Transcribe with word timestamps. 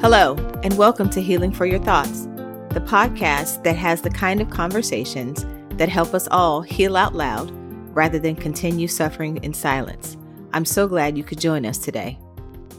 Hello, 0.00 0.36
and 0.62 0.78
welcome 0.78 1.10
to 1.10 1.20
Healing 1.20 1.50
for 1.50 1.66
Your 1.66 1.80
Thoughts, 1.80 2.26
the 2.70 2.84
podcast 2.86 3.64
that 3.64 3.74
has 3.74 4.00
the 4.00 4.10
kind 4.10 4.40
of 4.40 4.48
conversations 4.48 5.44
that 5.70 5.88
help 5.88 6.14
us 6.14 6.28
all 6.30 6.62
heal 6.62 6.96
out 6.96 7.16
loud 7.16 7.50
rather 7.96 8.20
than 8.20 8.36
continue 8.36 8.86
suffering 8.86 9.38
in 9.42 9.52
silence. 9.52 10.16
I'm 10.52 10.64
so 10.64 10.86
glad 10.86 11.18
you 11.18 11.24
could 11.24 11.40
join 11.40 11.66
us 11.66 11.78
today. 11.78 12.16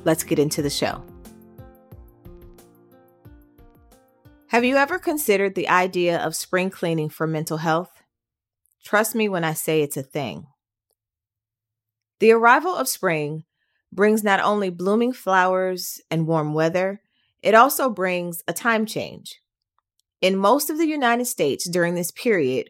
Let's 0.05 0.23
get 0.23 0.39
into 0.39 0.61
the 0.61 0.69
show. 0.69 1.03
Have 4.47 4.63
you 4.63 4.77
ever 4.77 4.97
considered 4.97 5.55
the 5.55 5.67
idea 5.67 6.19
of 6.19 6.37
spring 6.37 6.69
cleaning 6.69 7.09
for 7.09 7.27
mental 7.27 7.57
health? 7.57 8.01
Trust 8.81 9.13
me 9.13 9.27
when 9.27 9.43
I 9.43 9.55
say 9.55 9.81
it's 9.81 9.97
a 9.97 10.03
thing. 10.03 10.47
The 12.21 12.31
arrival 12.31 12.73
of 12.73 12.87
spring 12.87 13.43
brings 13.91 14.23
not 14.23 14.39
only 14.39 14.69
blooming 14.69 15.11
flowers 15.11 15.99
and 16.09 16.25
warm 16.25 16.53
weather, 16.53 17.01
it 17.41 17.55
also 17.55 17.89
brings 17.89 18.43
a 18.47 18.53
time 18.53 18.85
change. 18.85 19.39
In 20.21 20.35
most 20.35 20.69
of 20.69 20.77
the 20.77 20.87
United 20.87 21.25
States 21.25 21.69
during 21.69 21.95
this 21.95 22.11
period, 22.11 22.69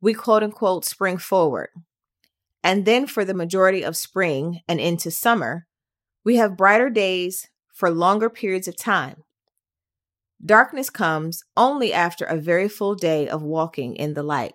we 0.00 0.14
quote 0.14 0.42
unquote 0.42 0.84
spring 0.84 1.18
forward. 1.18 1.68
And 2.62 2.84
then 2.84 3.06
for 3.06 3.24
the 3.24 3.34
majority 3.34 3.82
of 3.82 3.96
spring 3.96 4.60
and 4.68 4.78
into 4.80 5.10
summer, 5.10 5.66
we 6.24 6.36
have 6.36 6.56
brighter 6.56 6.90
days 6.90 7.48
for 7.72 7.90
longer 7.90 8.28
periods 8.28 8.68
of 8.68 8.76
time. 8.76 9.24
Darkness 10.44 10.90
comes 10.90 11.42
only 11.56 11.92
after 11.92 12.24
a 12.24 12.36
very 12.36 12.68
full 12.68 12.94
day 12.94 13.28
of 13.28 13.42
walking 13.42 13.96
in 13.96 14.14
the 14.14 14.22
light. 14.22 14.54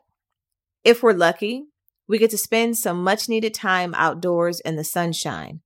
If 0.84 1.02
we're 1.02 1.14
lucky, 1.14 1.66
we 2.08 2.20
get 2.20 2.30
to 2.32 2.38
spend 2.38 2.78
some 2.78 3.04
much 3.04 3.28
needed 3.28 3.54
time 3.54 3.96
outdoors 3.96 4.60
in 4.60 4.76
the 4.76 4.84
sunshine, 4.84 5.62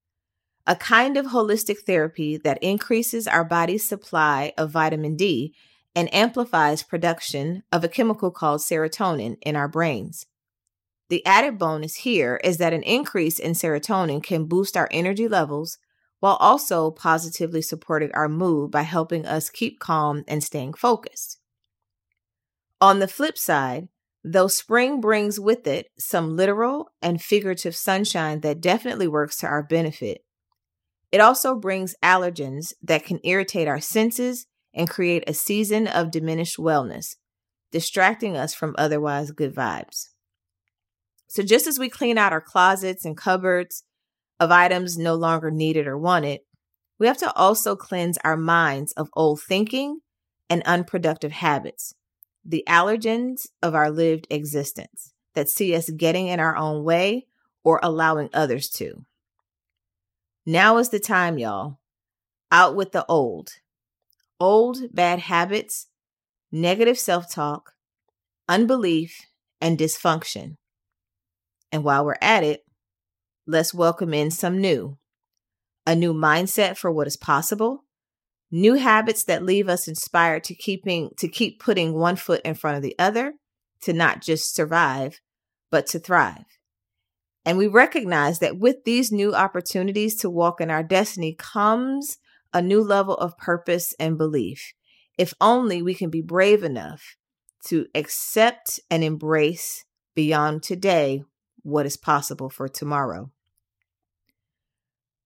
a 0.67 0.75
kind 0.75 1.17
of 1.17 1.27
holistic 1.27 1.79
therapy 1.79 2.37
that 2.37 2.61
increases 2.61 3.27
our 3.27 3.43
body's 3.43 3.87
supply 3.87 4.53
of 4.57 4.71
vitamin 4.71 5.15
D 5.15 5.53
and 5.95 6.13
amplifies 6.13 6.83
production 6.83 7.63
of 7.71 7.83
a 7.83 7.89
chemical 7.89 8.31
called 8.31 8.61
serotonin 8.61 9.37
in 9.41 9.55
our 9.55 9.67
brains. 9.67 10.25
The 11.09 11.25
added 11.25 11.57
bonus 11.57 11.95
here 11.95 12.39
is 12.43 12.57
that 12.57 12.73
an 12.73 12.83
increase 12.83 13.39
in 13.39 13.53
serotonin 13.53 14.21
can 14.21 14.45
boost 14.45 14.77
our 14.77 14.87
energy 14.91 15.27
levels 15.27 15.79
while 16.19 16.35
also 16.35 16.91
positively 16.91 17.61
supporting 17.61 18.11
our 18.13 18.29
mood 18.29 18.71
by 18.71 18.83
helping 18.83 19.25
us 19.25 19.49
keep 19.49 19.79
calm 19.79 20.23
and 20.27 20.43
staying 20.43 20.73
focused. 20.73 21.39
On 22.79 22.99
the 22.99 23.07
flip 23.07 23.37
side, 23.37 23.87
though 24.23 24.47
spring 24.47 25.01
brings 25.01 25.39
with 25.39 25.65
it 25.65 25.91
some 25.97 26.35
literal 26.35 26.91
and 27.01 27.21
figurative 27.21 27.75
sunshine 27.75 28.41
that 28.41 28.61
definitely 28.61 29.07
works 29.07 29.37
to 29.37 29.47
our 29.47 29.63
benefit, 29.63 30.23
it 31.11 31.21
also 31.21 31.55
brings 31.55 31.95
allergens 32.03 32.73
that 32.83 33.05
can 33.05 33.19
irritate 33.23 33.67
our 33.67 33.79
senses 33.79 34.45
and 34.73 34.89
create 34.89 35.23
a 35.27 35.33
season 35.33 35.87
of 35.87 36.11
diminished 36.11 36.57
wellness, 36.57 37.15
distracting 37.71 38.37
us 38.37 38.53
from 38.53 38.75
otherwise 38.77 39.31
good 39.31 39.53
vibes. 39.53 40.09
So, 41.27 41.43
just 41.43 41.67
as 41.67 41.79
we 41.79 41.89
clean 41.89 42.17
out 42.17 42.33
our 42.33 42.41
closets 42.41 43.05
and 43.05 43.17
cupboards 43.17 43.83
of 44.39 44.51
items 44.51 44.97
no 44.97 45.15
longer 45.15 45.51
needed 45.51 45.87
or 45.87 45.97
wanted, 45.97 46.41
we 46.99 47.07
have 47.07 47.17
to 47.17 47.33
also 47.33 47.75
cleanse 47.75 48.17
our 48.23 48.37
minds 48.37 48.91
of 48.93 49.09
old 49.13 49.41
thinking 49.41 49.99
and 50.49 50.63
unproductive 50.63 51.31
habits, 51.31 51.93
the 52.43 52.63
allergens 52.67 53.47
of 53.61 53.75
our 53.75 53.89
lived 53.89 54.27
existence 54.29 55.13
that 55.33 55.49
see 55.49 55.75
us 55.75 55.89
getting 55.89 56.27
in 56.27 56.39
our 56.39 56.57
own 56.57 56.83
way 56.83 57.27
or 57.63 57.79
allowing 57.83 58.29
others 58.33 58.69
to. 58.69 59.05
Now 60.51 60.77
is 60.77 60.89
the 60.89 60.99
time, 60.99 61.37
y'all. 61.37 61.77
Out 62.51 62.75
with 62.75 62.91
the 62.91 63.05
old. 63.05 63.49
Old 64.39 64.79
bad 64.91 65.19
habits, 65.19 65.85
negative 66.51 66.97
self 66.97 67.31
talk, 67.31 67.73
unbelief, 68.47 69.27
and 69.61 69.77
dysfunction. 69.77 70.55
And 71.71 71.83
while 71.83 72.03
we're 72.03 72.15
at 72.19 72.43
it, 72.43 72.61
let's 73.45 73.75
welcome 73.75 74.11
in 74.11 74.31
some 74.31 74.57
new. 74.57 74.97
A 75.85 75.95
new 75.95 76.15
mindset 76.15 76.77
for 76.77 76.91
what 76.91 77.05
is 77.05 77.15
possible, 77.15 77.85
new 78.49 78.73
habits 78.73 79.23
that 79.25 79.45
leave 79.45 79.69
us 79.69 79.87
inspired 79.87 80.43
to 80.45 80.55
keeping 80.55 81.11
to 81.19 81.27
keep 81.27 81.59
putting 81.59 81.93
one 81.93 82.15
foot 82.15 82.41
in 82.43 82.55
front 82.55 82.75
of 82.75 82.81
the 82.81 82.95
other, 82.97 83.33
to 83.81 83.93
not 83.93 84.23
just 84.23 84.55
survive, 84.55 85.19
but 85.69 85.85
to 85.85 85.99
thrive. 85.99 86.58
And 87.49 87.57
we 87.57 87.65
recognize 87.65 88.37
that 88.39 88.59
with 88.59 88.83
these 88.83 89.11
new 89.11 89.33
opportunities 89.33 90.15
to 90.17 90.29
walk 90.29 90.61
in 90.61 90.69
our 90.69 90.83
destiny 90.83 91.33
comes 91.33 92.19
a 92.53 92.61
new 92.61 92.79
level 92.83 93.15
of 93.15 93.39
purpose 93.39 93.95
and 93.99 94.19
belief. 94.19 94.73
If 95.17 95.33
only 95.41 95.81
we 95.81 95.95
can 95.95 96.11
be 96.11 96.21
brave 96.21 96.63
enough 96.63 97.15
to 97.65 97.87
accept 97.95 98.79
and 98.91 99.03
embrace 99.03 99.83
beyond 100.13 100.61
today 100.61 101.23
what 101.63 101.87
is 101.87 101.97
possible 101.97 102.51
for 102.51 102.67
tomorrow. 102.67 103.31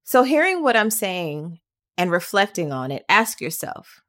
So, 0.05 0.23
hearing 0.23 0.63
what 0.63 0.77
I'm 0.77 0.91
saying 0.91 1.59
and 1.97 2.09
reflecting 2.09 2.71
on 2.71 2.89
it, 2.89 3.03
ask 3.09 3.41
yourself 3.41 3.99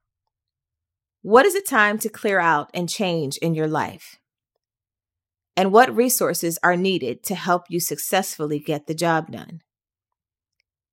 what 1.23 1.47
is 1.47 1.57
it 1.57 1.67
time 1.67 1.99
to 1.99 2.09
clear 2.09 2.39
out 2.39 2.71
and 2.75 2.89
change 2.89 3.39
in 3.39 3.57
your 3.57 3.67
life? 3.67 4.21
And 5.57 5.73
what 5.73 5.95
resources 5.95 6.59
are 6.63 6.77
needed 6.77 7.23
to 7.25 7.35
help 7.35 7.65
you 7.69 7.81
successfully 7.81 8.59
get 8.59 8.87
the 8.87 8.95
job 8.95 9.31
done. 9.31 9.61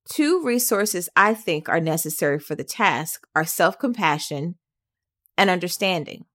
Two 0.10 0.42
resources 0.44 1.10
I 1.16 1.34
think 1.34 1.70
are 1.70 1.80
necessary 1.80 2.40
for 2.40 2.56
the 2.56 2.64
task 2.64 3.28
are 3.36 3.46
self 3.46 3.80
compassion 3.80 4.56
and 5.38 5.50
understanding. 5.50 6.26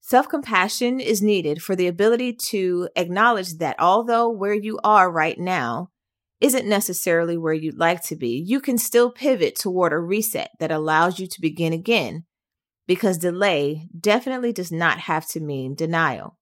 Self 0.00 0.28
compassion 0.28 1.00
is 1.00 1.22
needed 1.22 1.62
for 1.62 1.76
the 1.76 1.86
ability 1.86 2.34
to 2.50 2.88
acknowledge 2.96 3.54
that 3.58 3.76
although 3.78 4.28
where 4.28 4.54
you 4.54 4.78
are 4.82 5.10
right 5.10 5.38
now 5.38 5.88
isn't 6.40 6.68
necessarily 6.68 7.38
where 7.38 7.54
you'd 7.54 7.78
like 7.78 8.02
to 8.02 8.16
be, 8.16 8.42
you 8.44 8.60
can 8.60 8.76
still 8.76 9.12
pivot 9.12 9.54
toward 9.54 9.92
a 9.92 9.98
reset 9.98 10.50
that 10.58 10.72
allows 10.72 11.20
you 11.20 11.28
to 11.28 11.40
begin 11.40 11.72
again 11.72 12.24
because 12.88 13.16
delay 13.16 13.86
definitely 13.98 14.52
does 14.52 14.72
not 14.72 14.98
have 14.98 15.26
to 15.28 15.40
mean 15.40 15.76
denial. 15.76 16.36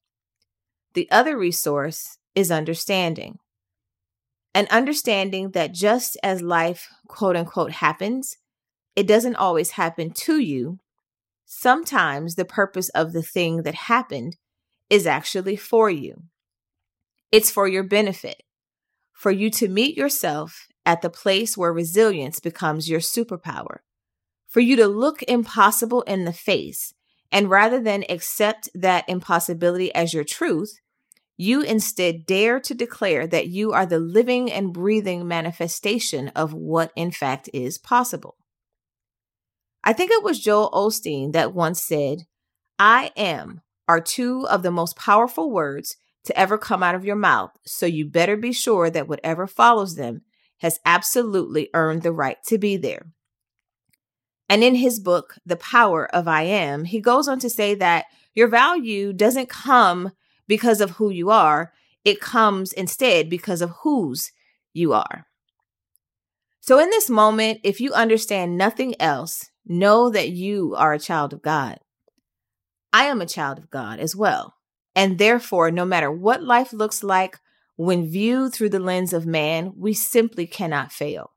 The 0.94 1.08
other 1.10 1.36
resource 1.38 2.18
is 2.34 2.50
understanding. 2.50 3.38
An 4.54 4.66
understanding 4.70 5.50
that 5.52 5.72
just 5.72 6.16
as 6.22 6.42
life, 6.42 6.88
quote 7.06 7.36
unquote, 7.36 7.72
happens, 7.72 8.36
it 8.96 9.06
doesn't 9.06 9.36
always 9.36 9.72
happen 9.72 10.10
to 10.10 10.38
you. 10.40 10.78
Sometimes 11.46 12.34
the 12.34 12.44
purpose 12.44 12.88
of 12.90 13.12
the 13.12 13.22
thing 13.22 13.62
that 13.62 13.74
happened 13.74 14.36
is 14.88 15.06
actually 15.06 15.56
for 15.56 15.88
you. 15.88 16.24
It's 17.30 17.50
for 17.50 17.68
your 17.68 17.84
benefit, 17.84 18.42
for 19.12 19.30
you 19.30 19.50
to 19.50 19.68
meet 19.68 19.96
yourself 19.96 20.66
at 20.84 21.02
the 21.02 21.10
place 21.10 21.56
where 21.56 21.72
resilience 21.72 22.40
becomes 22.40 22.90
your 22.90 23.00
superpower, 23.00 23.78
for 24.48 24.58
you 24.58 24.74
to 24.74 24.88
look 24.88 25.22
impossible 25.24 26.02
in 26.02 26.24
the 26.24 26.32
face 26.32 26.92
and 27.32 27.50
rather 27.50 27.80
than 27.80 28.04
accept 28.08 28.68
that 28.74 29.08
impossibility 29.08 29.94
as 29.94 30.12
your 30.12 30.24
truth, 30.24 30.80
you 31.36 31.62
instead 31.62 32.26
dare 32.26 32.60
to 32.60 32.74
declare 32.74 33.26
that 33.26 33.48
you 33.48 33.72
are 33.72 33.86
the 33.86 33.98
living 33.98 34.52
and 34.52 34.74
breathing 34.74 35.26
manifestation 35.26 36.28
of 36.36 36.52
what 36.52 36.92
in 36.94 37.10
fact 37.10 37.48
is 37.54 37.78
possible. 37.78 38.36
I 39.82 39.94
think 39.94 40.10
it 40.10 40.22
was 40.22 40.38
Joel 40.38 40.70
Osteen 40.72 41.32
that 41.32 41.54
once 41.54 41.82
said, 41.82 42.26
I 42.78 43.12
am 43.16 43.62
are 43.88 44.00
two 44.00 44.46
of 44.48 44.62
the 44.62 44.70
most 44.70 44.96
powerful 44.96 45.50
words 45.50 45.96
to 46.24 46.38
ever 46.38 46.58
come 46.58 46.82
out 46.82 46.94
of 46.94 47.04
your 47.04 47.16
mouth, 47.16 47.50
so 47.64 47.86
you 47.86 48.04
better 48.04 48.36
be 48.36 48.52
sure 48.52 48.90
that 48.90 49.08
whatever 49.08 49.46
follows 49.46 49.94
them 49.94 50.22
has 50.58 50.78
absolutely 50.84 51.70
earned 51.72 52.02
the 52.02 52.12
right 52.12 52.36
to 52.46 52.58
be 52.58 52.76
there. 52.76 53.06
And 54.50 54.64
in 54.64 54.75
his 54.75 54.99
book, 54.99 55.37
The 55.47 55.56
Power 55.56 56.12
of 56.12 56.26
I 56.26 56.43
Am, 56.43 56.85
he 56.85 57.00
goes 57.00 57.29
on 57.29 57.38
to 57.38 57.49
say 57.49 57.76
that 57.76 58.06
your 58.35 58.49
value 58.49 59.12
doesn't 59.12 59.49
come 59.49 60.11
because 60.49 60.81
of 60.81 60.91
who 60.93 61.08
you 61.08 61.31
are, 61.31 61.73
it 62.05 62.20
comes 62.20 62.73
instead 62.73 63.31
because 63.31 63.62
of 63.62 63.70
whose 63.82 64.32
you 64.73 64.93
are. 64.93 65.29
So, 66.61 66.81
in 66.81 66.91
this 66.91 67.08
moment, 67.08 67.61
if 67.62 67.81
you 67.81 67.93
understand 67.93 68.58
nothing 68.58 69.00
else, 69.00 69.50
know 69.64 70.11
that 70.11 70.31
you 70.31 70.75
are 70.76 70.93
a 70.93 70.99
child 70.99 71.32
of 71.32 71.43
God. 71.43 71.79
I 72.93 73.05
am 73.05 73.20
a 73.20 73.26
child 73.26 73.58
of 73.58 73.70
God 73.70 74.00
as 74.00 74.17
well. 74.17 74.56
And 74.96 75.19
therefore, 75.19 75.70
no 75.70 75.85
matter 75.85 76.11
what 76.11 76.43
life 76.43 76.73
looks 76.73 77.05
like 77.05 77.38
when 77.76 78.11
viewed 78.11 78.53
through 78.53 78.70
the 78.70 78.81
lens 78.81 79.12
of 79.12 79.26
man, 79.26 79.75
we 79.76 79.94
simply 79.94 80.49
cannot 80.49 80.91
fail. 80.91 81.31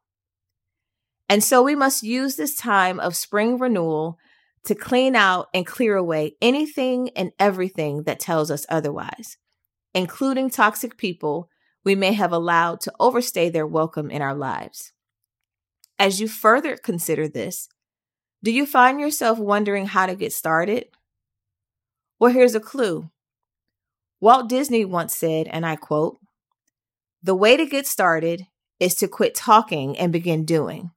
And 1.29 1.43
so 1.43 1.63
we 1.63 1.75
must 1.75 2.03
use 2.03 2.35
this 2.35 2.55
time 2.55 2.99
of 2.99 3.15
spring 3.15 3.57
renewal 3.57 4.17
to 4.65 4.75
clean 4.75 5.15
out 5.15 5.47
and 5.53 5.65
clear 5.65 5.95
away 5.95 6.35
anything 6.41 7.09
and 7.15 7.31
everything 7.39 8.03
that 8.03 8.19
tells 8.19 8.49
us 8.51 8.65
otherwise, 8.69 9.37
including 9.93 10.49
toxic 10.49 10.97
people 10.97 11.49
we 11.83 11.95
may 11.95 12.13
have 12.13 12.31
allowed 12.31 12.79
to 12.81 12.93
overstay 12.99 13.49
their 13.49 13.67
welcome 13.67 14.09
in 14.09 14.21
our 14.21 14.35
lives. 14.35 14.93
As 15.99 16.21
you 16.21 16.27
further 16.27 16.77
consider 16.77 17.27
this, 17.27 17.67
Do 18.43 18.51
you 18.51 18.65
find 18.65 18.99
yourself 18.99 19.39
wondering 19.39 19.85
how 19.85 20.05
to 20.05 20.15
get 20.15 20.33
started? 20.33 20.87
Well, 22.19 22.31
here's 22.31 22.55
a 22.55 22.59
clue. 22.59 23.09
Walt 24.19 24.49
Disney 24.49 24.83
once 24.83 25.15
said, 25.15 25.47
and 25.47 25.65
I 25.65 25.77
quote, 25.77 26.19
The 27.21 27.35
way 27.35 27.55
to 27.55 27.65
get 27.65 27.87
started 27.87 28.47
is 28.79 28.95
to 28.95 29.07
quit 29.07 29.33
talking 29.33 29.97
and 29.97 30.11
begin 30.11 30.43
doing. 30.43 30.91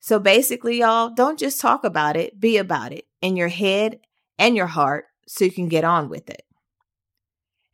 So 0.00 0.18
basically, 0.18 0.80
y'all, 0.80 1.10
don't 1.10 1.38
just 1.38 1.60
talk 1.60 1.84
about 1.84 2.16
it, 2.16 2.40
be 2.40 2.56
about 2.56 2.92
it 2.92 3.04
in 3.20 3.36
your 3.36 3.48
head 3.48 4.00
and 4.38 4.56
your 4.56 4.66
heart 4.66 5.04
so 5.28 5.44
you 5.44 5.52
can 5.52 5.68
get 5.68 5.84
on 5.84 6.08
with 6.08 6.28
it. 6.30 6.42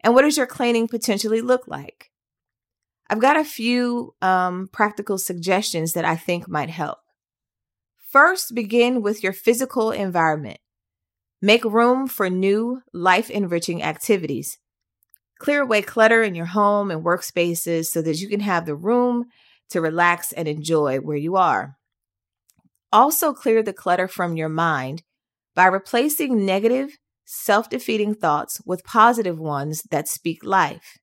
And 0.01 0.13
what 0.15 0.23
does 0.23 0.37
your 0.37 0.47
cleaning 0.47 0.89
potentially 0.89 1.41
look 1.41 1.67
like? 1.69 2.11
I've 3.09 3.21
got 3.21 3.37
a 3.37 3.45
few 3.45 4.15
um, 4.21 4.69
practical 4.73 5.19
suggestions 5.19 5.93
that 5.93 6.05
I 6.05 6.17
think 6.17 6.49
might 6.49 6.71
help. 6.71 6.99
First, 8.11 8.55
begin 8.55 9.03
with 9.03 9.23
your 9.23 9.33
physical 9.33 9.93
environment. 9.93 10.59
Make 11.41 11.65
room 11.65 12.09
for 12.09 12.29
new, 12.29 12.83
life 12.93 13.31
enriching 13.31 13.83
activities. 13.83 14.59
Clear 15.39 15.63
away 15.63 15.83
clutter 15.83 16.23
in 16.23 16.35
your 16.35 16.47
home 16.47 16.91
and 16.91 17.05
workspaces 17.05 17.87
so 17.87 18.03
that 18.03 18.21
you 18.21 18.29
can 18.29 18.41
have 18.41 18.67
the 18.67 18.75
room 18.75 19.27
to 19.71 19.81
relax 19.81 20.33
and 20.33 20.49
enjoy 20.49 20.99
where 20.99 21.17
you 21.17 21.37
are. 21.37 21.77
Also, 22.97 23.35
clear 23.35 23.63
the 23.63 23.75
clutter 23.75 24.09
from 24.09 24.39
your 24.39 24.49
mind 24.49 25.03
by 25.55 25.67
replacing 25.67 26.47
negative, 26.47 26.97
self 27.27 27.69
defeating 27.69 28.15
thoughts 28.15 28.63
with 28.65 28.85
positive 28.85 29.39
ones 29.39 29.83
that 29.91 30.09
speak 30.09 30.43
life. 30.43 30.97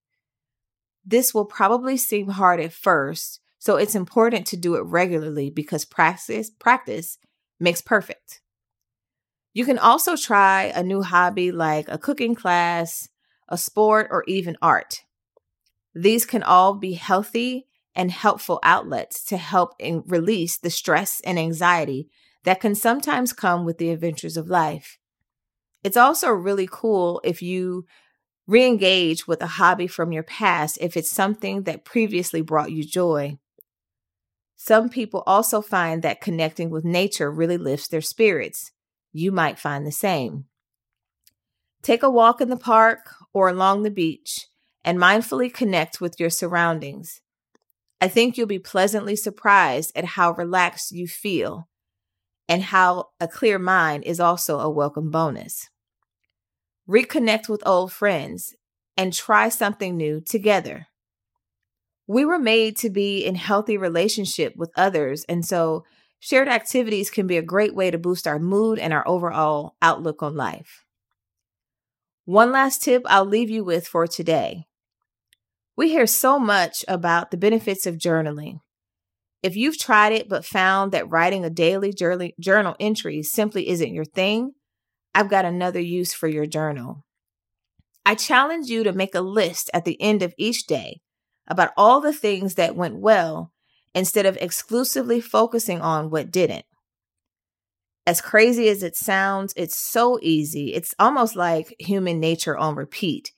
This 1.06 1.36
will 1.36 1.46
probably 1.46 1.98
seem 1.98 2.30
hard 2.30 2.60
at 2.60 2.74
first, 2.74 3.42
so 3.60 3.76
it's 3.76 3.94
important 3.94 4.48
to 4.48 4.58
do 4.58 4.74
it 4.74 4.82
regularly 4.86 5.52
because 5.52 5.86
practice 5.86 6.50
practice 6.50 7.20
makes 7.60 7.80
perfect. 7.80 8.42
You 9.54 9.64
can 9.64 9.78
also 9.78 10.16
try 10.16 10.72
a 10.74 10.82
new 10.82 11.04
hobby 11.04 11.52
like 11.52 11.86
a 11.90 12.00
cooking 12.00 12.34
class, 12.34 13.08
a 13.48 13.56
sport, 13.56 14.08
or 14.10 14.24
even 14.26 14.58
art. 14.64 15.02
These 15.94 16.26
can 16.26 16.42
all 16.42 16.74
be 16.74 16.94
healthy 16.94 17.68
and 17.96 18.12
helpful 18.12 18.60
outlets 18.64 19.24
to 19.26 19.38
help 19.38 19.74
in- 19.80 20.04
release 20.08 20.58
the 20.58 20.70
stress 20.70 21.22
and 21.22 21.38
anxiety 21.38 22.10
that 22.44 22.60
can 22.60 22.76
sometimes 22.76 23.34
come 23.34 23.66
with 23.66 23.78
the 23.78 23.90
adventures 23.90 24.38
of 24.38 24.50
life. 24.50 24.98
It's 25.84 25.98
also 25.98 26.30
really 26.30 26.68
cool 26.70 27.22
if 27.24 27.42
you 27.42 27.86
re 28.48 28.66
engage 28.66 29.28
with 29.28 29.42
a 29.42 29.48
hobby 29.48 29.88
from 29.88 30.12
your 30.12 30.24
past 30.24 30.78
if 30.82 30.98
it's 30.98 31.10
something 31.10 31.64
that 31.64 31.86
previously 31.86 32.42
brought 32.42 32.72
you 32.72 32.84
joy. 32.84 33.38
Some 34.56 34.90
people 34.90 35.24
also 35.26 35.62
find 35.62 36.02
that 36.04 36.22
connecting 36.22 36.70
with 36.70 36.86
nature 36.86 37.32
really 37.32 37.58
lifts 37.58 37.88
their 37.88 38.02
spirits. 38.02 38.72
You 39.12 39.32
might 39.32 39.60
find 39.60 39.86
the 39.86 39.92
same. 39.92 40.46
Take 41.82 42.02
a 42.02 42.10
walk 42.10 42.40
in 42.40 42.50
the 42.50 42.58
park 42.58 43.14
or 43.34 43.50
along 43.50 43.84
the 43.84 43.92
beach 43.92 44.48
and 44.86 44.98
mindfully 44.98 45.54
connect 45.54 46.00
with 46.00 46.18
your 46.18 46.30
surroundings. 46.30 47.22
I 48.04 48.10
think 48.10 48.38
you'll 48.38 48.48
be 48.48 48.60
pleasantly 48.60 49.16
surprised 49.16 49.94
at 49.96 50.04
how 50.04 50.34
relaxed 50.34 50.92
you 50.92 51.08
feel 51.08 51.70
and 52.50 52.62
how 52.62 53.12
a 53.22 53.30
clear 53.30 53.58
mind 53.58 54.04
is 54.04 54.20
also 54.20 54.60
a 54.60 54.70
welcome 54.70 55.10
bonus. 55.10 55.70
Reconnect 56.86 57.48
with 57.48 57.66
old 57.66 57.94
friends 57.94 58.56
and 58.98 59.14
try 59.14 59.48
something 59.48 59.96
new 59.96 60.20
together. 60.20 60.88
We 62.06 62.26
were 62.26 62.40
made 62.40 62.76
to 62.80 62.90
be 62.90 63.24
in 63.24 63.36
healthy 63.36 63.78
relationship 63.78 64.58
with 64.58 64.74
others, 64.76 65.24
and 65.30 65.46
so 65.46 65.86
shared 66.20 66.50
activities 66.50 67.10
can 67.10 67.26
be 67.26 67.38
a 67.38 67.42
great 67.42 67.74
way 67.74 67.90
to 67.90 67.98
boost 67.98 68.28
our 68.28 68.38
mood 68.38 68.80
and 68.80 68.92
our 68.92 69.08
overall 69.08 69.78
outlook 69.82 70.22
on 70.22 70.36
life. 70.36 70.84
One 72.26 72.52
last 72.52 72.84
tip 72.84 73.04
I'll 73.06 73.24
leave 73.24 73.50
you 73.50 73.64
with 73.64 73.88
for 73.88 74.08
today. 74.08 74.66
We 75.76 75.90
hear 75.90 76.06
so 76.06 76.38
much 76.38 76.86
about 76.88 77.32
the 77.32 77.38
benefits 77.38 77.88
of 77.88 77.98
journaling. 77.98 78.60
If 79.42 79.56
you've 79.56 79.78
tried 79.78 80.14
it 80.14 80.30
but 80.30 80.46
found 80.46 80.92
that 80.92 81.10
writing 81.10 81.44
a 81.44 81.50
daily 81.50 81.94
journal 82.40 82.76
entry 82.80 83.24
simply 83.24 83.70
isn't 83.70 83.94
your 83.94 84.06
thing, 84.06 84.52
I've 85.16 85.30
got 85.30 85.46
another 85.46 85.80
use 85.80 86.14
for 86.14 86.28
your 86.28 86.46
journal. 86.46 87.04
I 88.06 88.16
challenge 88.16 88.68
you 88.68 88.84
to 88.84 88.94
make 88.94 89.16
a 89.16 89.22
list 89.22 89.70
at 89.74 89.86
the 89.86 90.00
end 90.02 90.22
of 90.22 90.34
each 90.38 90.66
day 90.66 91.02
about 91.48 91.72
all 91.76 92.02
the 92.02 92.14
things 92.14 92.56
that 92.56 92.76
went 92.76 93.00
well 93.00 93.52
instead 93.96 94.26
of 94.26 94.38
exclusively 94.40 95.22
focusing 95.22 95.82
on 95.82 96.10
what 96.10 96.32
didn't. 96.32 96.66
As 98.06 98.22
crazy 98.22 98.68
as 98.70 98.84
it 98.84 98.96
sounds, 98.96 99.54
it's 99.56 99.78
so 99.78 100.20
easy. 100.22 100.74
It's 100.74 100.94
almost 101.00 101.36
like 101.36 101.76
human 101.80 102.20
nature 102.20 102.58
on 102.58 102.76
repeat 102.76 103.32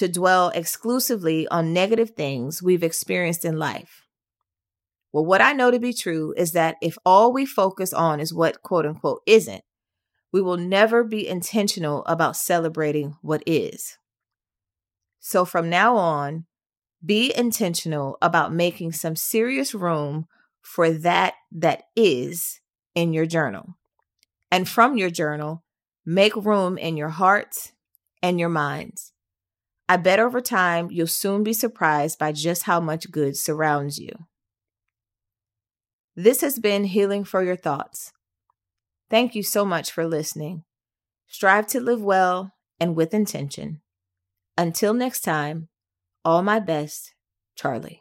to 0.00 0.08
dwell 0.08 0.48
exclusively 0.54 1.46
on 1.48 1.74
negative 1.74 2.12
things 2.12 2.62
we've 2.62 2.82
experienced 2.82 3.44
in 3.44 3.58
life. 3.58 4.06
Well, 5.12 5.26
what 5.26 5.42
I 5.42 5.52
know 5.52 5.70
to 5.70 5.78
be 5.78 5.92
true 5.92 6.32
is 6.38 6.52
that 6.52 6.76
if 6.80 6.96
all 7.04 7.34
we 7.34 7.44
focus 7.44 7.92
on 7.92 8.18
is 8.18 8.32
what 8.32 8.62
quote 8.62 8.86
unquote 8.86 9.20
isn't, 9.26 9.62
we 10.32 10.40
will 10.40 10.56
never 10.56 11.04
be 11.04 11.28
intentional 11.28 12.02
about 12.06 12.34
celebrating 12.34 13.18
what 13.20 13.42
is. 13.44 13.98
So 15.18 15.44
from 15.44 15.68
now 15.68 15.98
on, 15.98 16.46
be 17.04 17.30
intentional 17.36 18.16
about 18.22 18.54
making 18.54 18.92
some 18.92 19.16
serious 19.16 19.74
room 19.74 20.26
for 20.62 20.90
that 20.90 21.34
that 21.52 21.82
is 21.94 22.60
in 22.94 23.12
your 23.12 23.26
journal. 23.26 23.76
And 24.50 24.66
from 24.66 24.96
your 24.96 25.10
journal, 25.10 25.62
make 26.06 26.34
room 26.34 26.78
in 26.78 26.96
your 26.96 27.10
hearts 27.10 27.72
and 28.22 28.40
your 28.40 28.48
minds. 28.48 29.12
I 29.90 29.96
bet 29.96 30.20
over 30.20 30.40
time 30.40 30.88
you'll 30.92 31.08
soon 31.08 31.42
be 31.42 31.52
surprised 31.52 32.16
by 32.16 32.30
just 32.30 32.62
how 32.62 32.78
much 32.78 33.10
good 33.10 33.36
surrounds 33.36 33.98
you. 33.98 34.12
This 36.14 36.42
has 36.42 36.60
been 36.60 36.84
Healing 36.84 37.24
for 37.24 37.42
Your 37.42 37.56
Thoughts. 37.56 38.12
Thank 39.10 39.34
you 39.34 39.42
so 39.42 39.64
much 39.64 39.90
for 39.90 40.06
listening. 40.06 40.62
Strive 41.26 41.66
to 41.66 41.80
live 41.80 42.00
well 42.00 42.52
and 42.78 42.94
with 42.94 43.12
intention. 43.12 43.80
Until 44.56 44.94
next 44.94 45.22
time, 45.22 45.66
all 46.24 46.42
my 46.42 46.60
best, 46.60 47.12
Charlie. 47.56 47.99